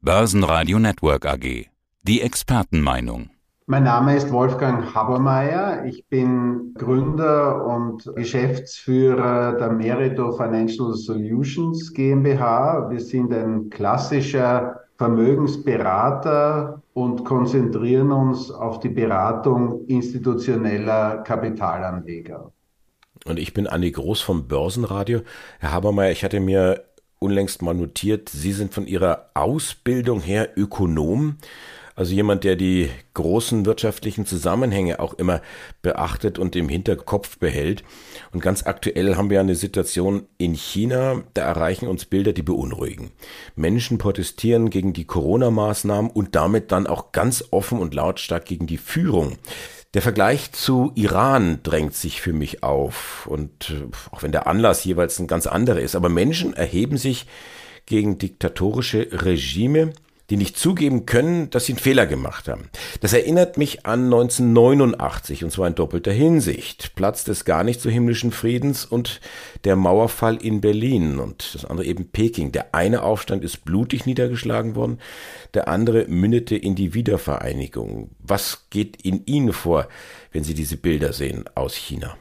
[0.00, 1.66] Börsenradio Network AG.
[2.04, 3.30] Die Expertenmeinung.
[3.66, 5.84] Mein Name ist Wolfgang Habermeier.
[5.86, 12.88] Ich bin Gründer und Geschäftsführer der Merito Financial Solutions GmbH.
[12.90, 22.52] Wir sind ein klassischer Vermögensberater und konzentrieren uns auf die Beratung institutioneller Kapitalanleger.
[23.26, 25.22] Und ich bin Anni Groß vom Börsenradio.
[25.58, 26.87] Herr Habermeier, ich hatte mir
[27.18, 31.38] unlängst mal notiert, Sie sind von Ihrer Ausbildung her Ökonom,
[31.98, 35.42] also jemand, der die großen wirtschaftlichen Zusammenhänge auch immer
[35.82, 37.82] beachtet und im Hinterkopf behält.
[38.30, 43.10] Und ganz aktuell haben wir eine Situation in China, da erreichen uns Bilder, die beunruhigen.
[43.56, 48.78] Menschen protestieren gegen die Corona-Maßnahmen und damit dann auch ganz offen und lautstark gegen die
[48.78, 49.36] Führung.
[49.94, 53.26] Der Vergleich zu Iran drängt sich für mich auf.
[53.26, 55.96] Und äh, auch wenn der Anlass jeweils ein ganz anderer ist.
[55.96, 57.26] Aber Menschen erheben sich
[57.86, 59.92] gegen diktatorische Regime,
[60.30, 62.68] die nicht zugeben können, dass sie einen Fehler gemacht haben.
[63.00, 66.94] Das erinnert mich an 1989 und zwar in doppelter Hinsicht.
[66.96, 69.20] Platz des gar nicht so himmlischen Friedens und
[69.64, 72.52] der Mauerfall in Berlin und das andere eben Peking.
[72.52, 74.98] Der eine Aufstand ist blutig niedergeschlagen worden,
[75.54, 78.10] der andere mündete in die Wiedervereinigung.
[78.18, 79.88] Was geht in Ihnen vor,
[80.32, 82.16] wenn Sie diese Bilder sehen aus China?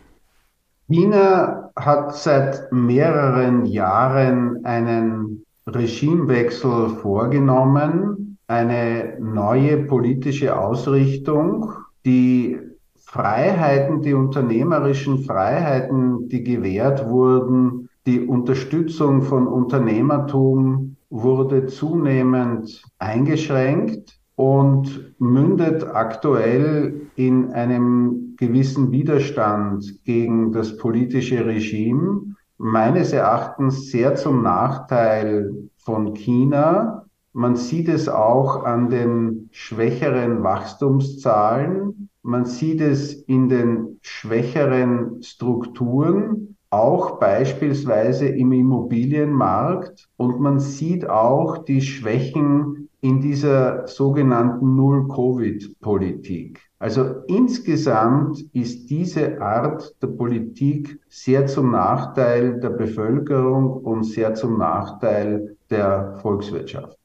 [0.88, 11.73] China hat seit mehreren Jahren einen Regimewechsel vorgenommen, eine neue politische Ausrichtung,
[12.06, 12.58] die
[12.96, 25.16] Freiheiten, die unternehmerischen Freiheiten, die gewährt wurden, die Unterstützung von Unternehmertum wurde zunehmend eingeschränkt und
[25.20, 35.70] mündet aktuell in einem gewissen Widerstand gegen das politische Regime, meines Erachtens sehr zum Nachteil
[35.78, 37.06] von China.
[37.34, 42.10] Man sieht es auch an den schwächeren Wachstumszahlen.
[42.24, 50.10] Man sieht es in den schwächeren Strukturen, auch beispielsweise im Immobilienmarkt.
[50.17, 56.67] Und man sieht auch die Schwächen in dieser sogenannten Null-Covid-Politik.
[56.80, 64.60] Also insgesamt ist diese Art der Politik sehr zum Nachteil der Bevölkerung und sehr zum
[64.60, 66.98] Nachteil der Volkswirtschaft.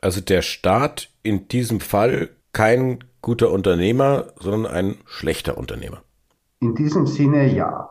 [0.00, 6.02] Also der Staat in diesem Fall kein guter Unternehmer, sondern ein schlechter Unternehmer.
[6.60, 7.90] In diesem Sinne ja.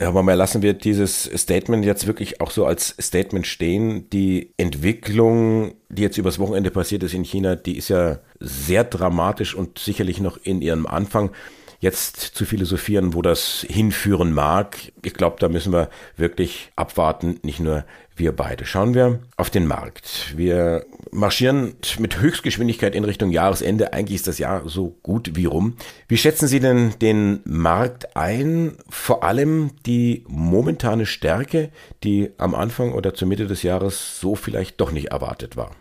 [0.00, 4.08] Aber mal lassen wir dieses Statement jetzt wirklich auch so als Statement stehen.
[4.10, 9.54] Die Entwicklung, die jetzt übers Wochenende passiert ist in China, die ist ja sehr dramatisch
[9.54, 11.30] und sicherlich noch in ihrem Anfang
[11.80, 14.78] jetzt zu philosophieren, wo das hinführen mag.
[15.02, 17.84] Ich glaube, da müssen wir wirklich abwarten, nicht nur
[18.20, 18.64] wir beide.
[18.64, 20.34] Schauen wir auf den Markt.
[20.36, 23.92] Wir marschieren mit Höchstgeschwindigkeit in Richtung Jahresende.
[23.92, 25.74] Eigentlich ist das Jahr so gut wie rum.
[26.06, 28.76] Wie schätzen Sie denn den Markt ein?
[28.88, 31.70] Vor allem die momentane Stärke,
[32.04, 35.72] die am Anfang oder zur Mitte des Jahres so vielleicht doch nicht erwartet war.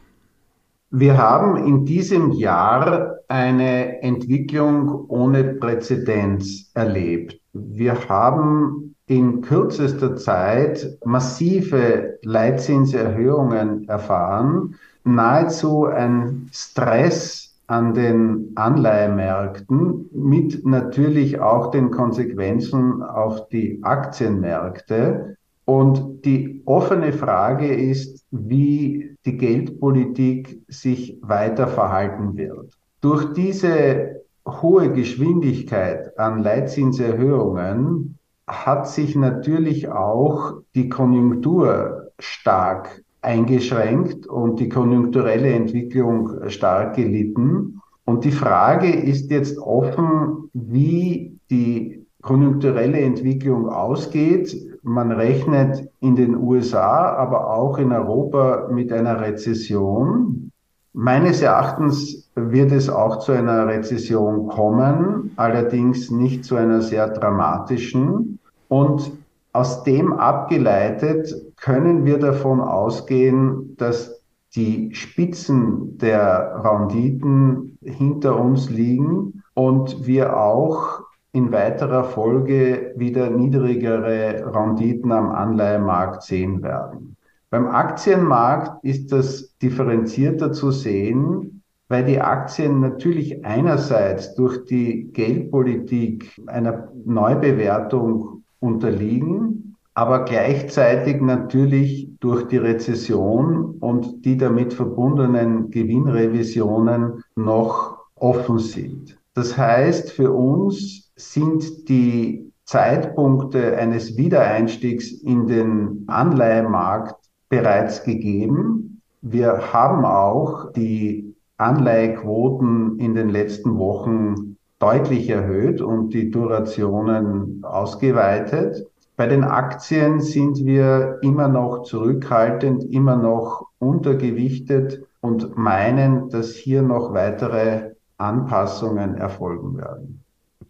[0.91, 7.39] Wir haben in diesem Jahr eine Entwicklung ohne Präzedenz erlebt.
[7.53, 20.63] Wir haben in kürzester Zeit massive Leitzinserhöhungen erfahren, nahezu ein Stress an den Anleihemärkten mit
[20.63, 25.37] natürlich auch den Konsequenzen auf die Aktienmärkte.
[25.65, 32.73] Und die offene Frage ist, wie die Geldpolitik sich weiter verhalten wird.
[33.01, 38.18] Durch diese hohe Geschwindigkeit an Leitzinserhöhungen
[38.49, 47.81] hat sich natürlich auch die Konjunktur stark eingeschränkt und die konjunkturelle Entwicklung stark gelitten.
[48.05, 54.55] Und die Frage ist jetzt offen, wie die konjunkturelle Entwicklung ausgeht.
[54.81, 60.51] Man rechnet in den USA, aber auch in Europa mit einer Rezession.
[60.93, 68.38] Meines Erachtens wird es auch zu einer Rezession kommen, allerdings nicht zu einer sehr dramatischen.
[68.69, 69.11] Und
[69.51, 74.21] aus dem abgeleitet können wir davon ausgehen, dass
[74.55, 81.01] die Spitzen der Renditen hinter uns liegen und wir auch
[81.31, 87.15] in weiterer Folge wieder niedrigere Renditen am Anleihemarkt sehen werden.
[87.51, 96.31] Beim Aktienmarkt ist das differenzierter zu sehen, weil die Aktien natürlich einerseits durch die Geldpolitik
[96.45, 107.97] einer Neubewertung unterliegen, aber gleichzeitig natürlich durch die Rezession und die damit verbundenen Gewinnrevisionen noch
[108.15, 109.17] offen sind.
[109.33, 117.15] Das heißt, für uns sind die Zeitpunkte eines Wiedereinstiegs in den Anleihemarkt
[117.49, 119.01] bereits gegeben.
[119.21, 128.87] Wir haben auch die Anleihequoten in den letzten Wochen deutlich erhöht und die Durationen ausgeweitet.
[129.17, 136.81] Bei den Aktien sind wir immer noch zurückhaltend, immer noch untergewichtet und meinen, dass hier
[136.81, 140.23] noch weitere Anpassungen erfolgen werden.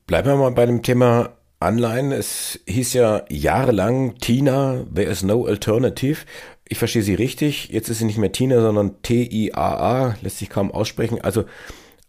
[0.07, 1.29] Bleiben wir mal bei dem Thema
[1.59, 2.11] Anleihen.
[2.11, 6.25] Es hieß ja jahrelang Tina, there is no alternative.
[6.67, 7.69] Ich verstehe Sie richtig.
[7.69, 11.19] Jetzt ist sie nicht mehr Tina, sondern T-I-A-A, lässt sich kaum aussprechen.
[11.21, 11.43] Also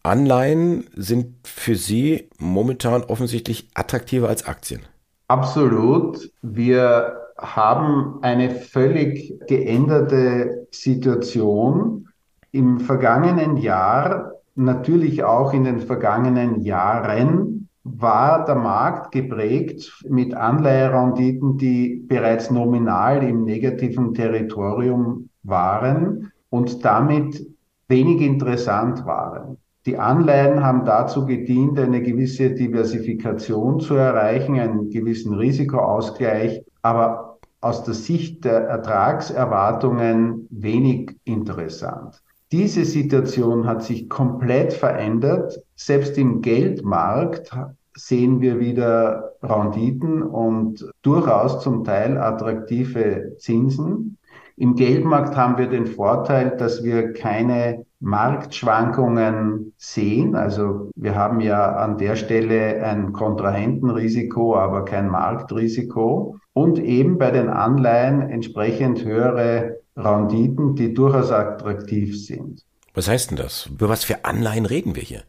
[0.02, 4.80] Anleihen sind für Sie momentan offensichtlich attraktiver als Aktien.
[5.28, 6.30] Absolut.
[6.42, 12.08] Wir haben eine völlig geänderte Situation.
[12.52, 21.56] Im vergangenen Jahr, natürlich auch in den vergangenen Jahren, war der Markt geprägt mit Anleiherenditen,
[21.58, 27.46] die bereits nominal im negativen Territorium waren und damit
[27.88, 29.56] wenig interessant waren.
[29.90, 37.82] Die Anleihen haben dazu gedient, eine gewisse Diversifikation zu erreichen, einen gewissen Risikoausgleich, aber aus
[37.82, 42.22] der Sicht der Ertragserwartungen wenig interessant.
[42.52, 45.60] Diese Situation hat sich komplett verändert.
[45.74, 47.50] Selbst im Geldmarkt
[47.96, 54.18] sehen wir wieder Renditen und durchaus zum Teil attraktive Zinsen.
[54.60, 60.34] Im Geldmarkt haben wir den Vorteil, dass wir keine Marktschwankungen sehen.
[60.34, 66.36] Also wir haben ja an der Stelle ein Kontrahentenrisiko, aber kein Marktrisiko.
[66.52, 72.62] Und eben bei den Anleihen entsprechend höhere Renditen, die durchaus attraktiv sind.
[72.92, 73.64] Was heißt denn das?
[73.64, 75.22] Über was für Anleihen reden wir hier?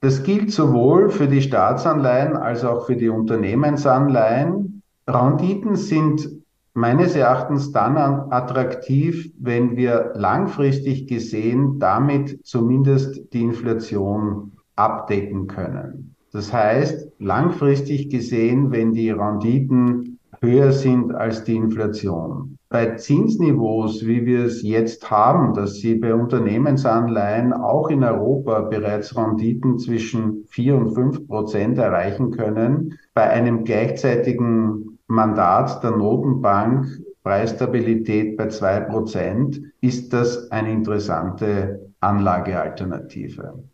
[0.00, 4.80] Das gilt sowohl für die Staatsanleihen als auch für die Unternehmensanleihen.
[5.06, 6.43] Renditen sind
[6.74, 16.14] meines Erachtens dann attraktiv, wenn wir langfristig gesehen damit zumindest die Inflation abdecken können.
[16.32, 22.58] Das heißt, langfristig gesehen, wenn die Renditen höher sind als die Inflation.
[22.68, 29.16] Bei Zinsniveaus, wie wir es jetzt haben, dass Sie bei Unternehmensanleihen auch in Europa bereits
[29.16, 36.86] Renditen zwischen 4 und 5 Prozent erreichen können, bei einem gleichzeitigen Mandat der Notenbank
[37.24, 43.64] Preisstabilität bei 2 Prozent, ist das eine interessante Anlagealternative.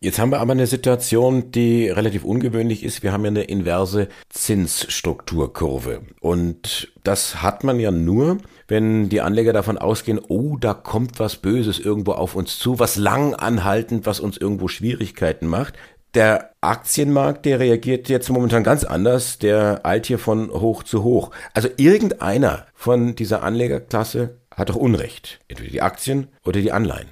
[0.00, 3.02] Jetzt haben wir aber eine Situation, die relativ ungewöhnlich ist.
[3.02, 6.02] Wir haben ja eine inverse Zinsstrukturkurve.
[6.20, 8.38] Und das hat man ja nur,
[8.68, 12.96] wenn die Anleger davon ausgehen, oh, da kommt was Böses irgendwo auf uns zu, was
[12.96, 15.74] lang anhaltend, was uns irgendwo Schwierigkeiten macht.
[16.14, 19.38] Der Aktienmarkt, der reagiert jetzt momentan ganz anders.
[19.38, 21.30] Der eilt hier von hoch zu hoch.
[21.54, 25.40] Also irgendeiner von dieser Anlegerklasse hat doch Unrecht.
[25.48, 27.08] Entweder die Aktien oder die Anleihen.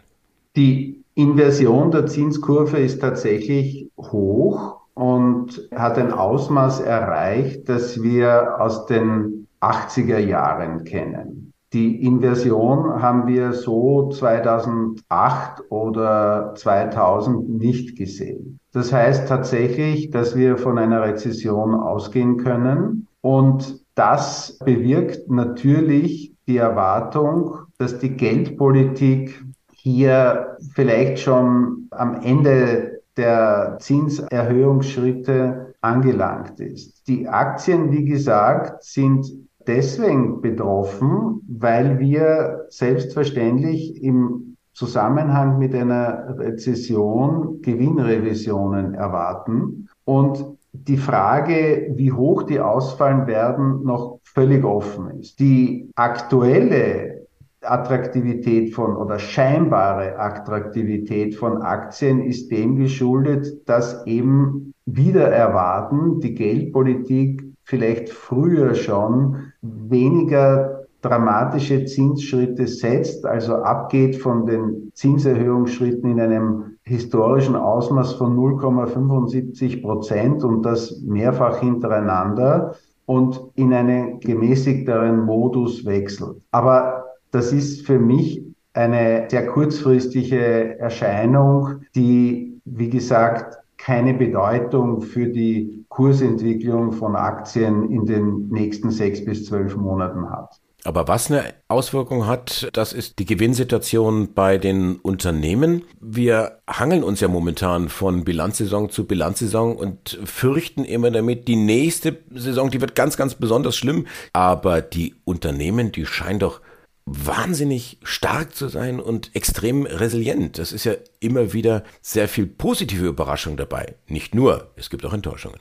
[0.55, 8.87] Die Inversion der Zinskurve ist tatsächlich hoch und hat ein Ausmaß erreicht, das wir aus
[8.87, 11.53] den 80er Jahren kennen.
[11.73, 18.61] Die Inversion haben wir so 2008 oder 2000 nicht gesehen.
[18.73, 26.57] Das heißt tatsächlich, dass wir von einer Rezession ausgehen können und das bewirkt natürlich die
[26.57, 37.07] Erwartung, dass die Geldpolitik hier vielleicht schon am Ende der Zinserhöhungsschritte angelangt ist.
[37.09, 39.27] Die Aktien, wie gesagt, sind
[39.67, 51.93] deswegen betroffen, weil wir selbstverständlich im Zusammenhang mit einer Rezession Gewinnrevisionen erwarten und die Frage,
[51.95, 55.39] wie hoch die ausfallen werden, noch völlig offen ist.
[55.39, 57.27] Die aktuelle
[57.61, 66.35] Attraktivität von oder scheinbare Attraktivität von Aktien ist dem geschuldet, dass eben wieder erwarten, die
[66.35, 76.77] Geldpolitik vielleicht früher schon weniger dramatische Zinsschritte setzt, also abgeht von den Zinserhöhungsschritten in einem
[76.85, 86.37] historischen Ausmaß von 0,75 Prozent und das mehrfach hintereinander und in einen gemäßigteren Modus wechselt.
[86.51, 88.45] Aber das ist für mich
[88.75, 98.07] eine sehr kurzfristige Erscheinung, die, wie gesagt, keine Bedeutung für die Kursentwicklung von Aktien in
[98.07, 100.61] den nächsten sechs bis zwölf Monaten hat.
[100.85, 105.85] Aber was eine Auswirkung hat, das ist die Gewinnsituation bei den Unternehmen.
[106.01, 112.19] Wir hangeln uns ja momentan von Bilanzsaison zu Bilanzsaison und fürchten immer damit, die nächste
[112.31, 114.07] Saison, die wird ganz, ganz besonders schlimm.
[114.33, 116.61] Aber die Unternehmen, die scheinen doch
[117.05, 120.59] wahnsinnig stark zu sein und extrem resilient.
[120.59, 123.95] Das ist ja immer wieder sehr viel positive Überraschung dabei.
[124.07, 125.59] Nicht nur, es gibt auch Enttäuschungen.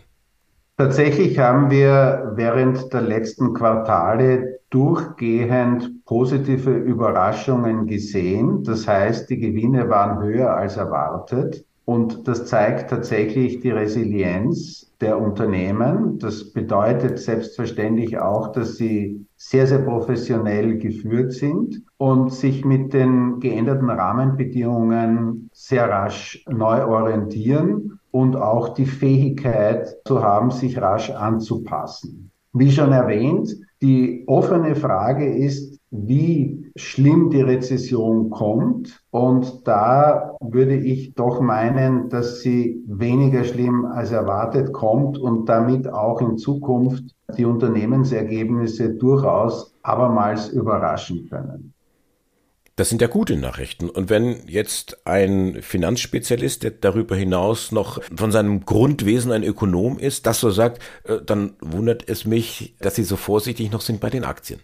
[0.82, 8.64] Tatsächlich haben wir während der letzten Quartale durchgehend positive Überraschungen gesehen.
[8.64, 11.64] Das heißt, die Gewinne waren höher als erwartet.
[11.86, 16.18] Und das zeigt tatsächlich die Resilienz der Unternehmen.
[16.18, 23.40] Das bedeutet selbstverständlich auch, dass sie sehr, sehr professionell geführt sind und sich mit den
[23.40, 32.32] geänderten Rahmenbedingungen sehr rasch neu orientieren und auch die Fähigkeit zu haben, sich rasch anzupassen.
[32.54, 39.02] Wie schon erwähnt, die offene Frage ist, wie schlimm die Rezession kommt.
[39.12, 45.88] Und da würde ich doch meinen, dass sie weniger schlimm als erwartet kommt und damit
[45.92, 47.04] auch in Zukunft
[47.38, 51.71] die Unternehmensergebnisse durchaus abermals überraschen können.
[52.82, 53.90] Das sind ja gute Nachrichten.
[53.90, 60.26] Und wenn jetzt ein Finanzspezialist, der darüber hinaus noch von seinem Grundwesen ein Ökonom ist,
[60.26, 64.10] das so sagt, äh, dann wundert es mich, dass Sie so vorsichtig noch sind bei
[64.10, 64.60] den Aktien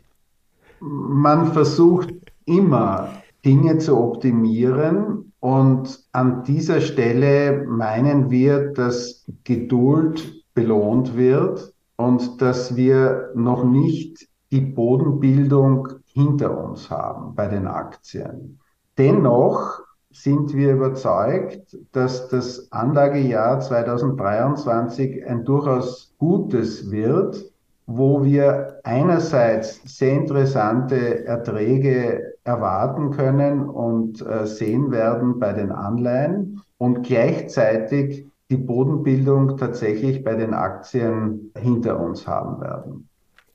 [0.80, 2.14] man versucht
[2.46, 3.10] immer
[3.46, 12.76] Dinge zu optimieren und an dieser Stelle meinen wir, dass Geduld belohnt wird und dass
[12.76, 18.60] wir noch nicht die Bodenbildung hinter uns haben bei den Aktien.
[18.98, 19.80] Dennoch
[20.12, 27.52] sind wir überzeugt, dass das Anlagejahr 2023 ein durchaus gutes wird
[27.88, 36.62] wo wir einerseits sehr interessante Erträge erwarten können und äh, sehen werden bei den Anleihen
[36.78, 43.10] und gleichzeitig die Bodenbildung tatsächlich bei den Aktien hinter uns haben werden.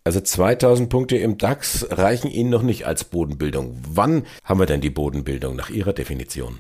[0.05, 3.77] Also 2000 Punkte im DAX reichen Ihnen noch nicht als Bodenbildung.
[3.95, 6.59] Wann haben wir denn die Bodenbildung nach Ihrer Definition?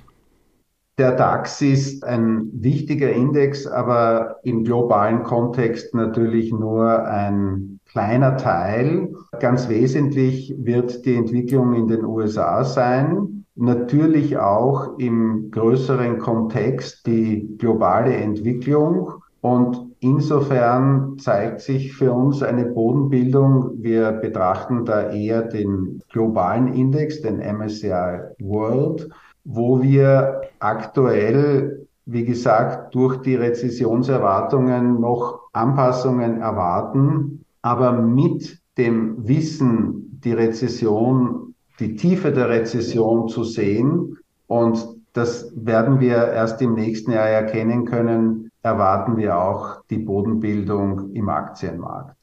[0.98, 9.12] Der DAX ist ein wichtiger Index, aber im globalen Kontext natürlich nur ein kleiner Teil.
[9.40, 13.44] Ganz wesentlich wird die Entwicklung in den USA sein.
[13.56, 19.14] Natürlich auch im größeren Kontext die globale Entwicklung.
[19.40, 23.82] Und insofern zeigt sich für uns eine Bodenbildung.
[23.82, 29.08] Wir betrachten da eher den globalen Index, den MSCI World
[29.44, 40.20] wo wir aktuell, wie gesagt, durch die Rezessionserwartungen noch Anpassungen erwarten, aber mit dem Wissen,
[40.24, 47.12] die Rezession, die Tiefe der Rezession zu sehen und das werden wir erst im nächsten
[47.12, 52.16] Jahr erkennen können, erwarten wir auch die Bodenbildung im Aktienmarkt.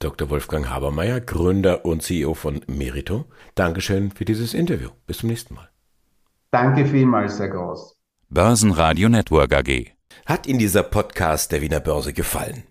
[0.00, 0.30] Dr.
[0.30, 3.24] Wolfgang Habermeier, Gründer und CEO von Merito.
[3.54, 4.90] Dankeschön für dieses Interview.
[5.06, 5.68] Bis zum nächsten Mal.
[6.50, 7.96] Danke vielmals, Herr Groß.
[8.28, 9.92] Börsenradio Network AG.
[10.24, 12.64] Hat Ihnen dieser Podcast der Wiener Börse gefallen?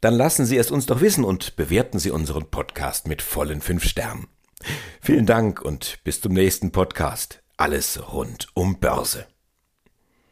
[0.00, 3.84] Dann lassen Sie es uns doch wissen und bewerten Sie unseren Podcast mit vollen fünf
[3.84, 4.28] Sternen.
[5.00, 7.42] Vielen Dank und bis zum nächsten Podcast.
[7.56, 9.26] Alles rund um Börse.